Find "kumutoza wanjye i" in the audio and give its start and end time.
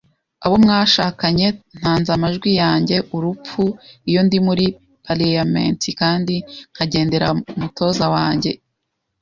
7.49-8.57